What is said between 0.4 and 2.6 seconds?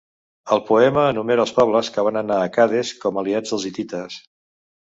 El poema enumera els pobles que van anar a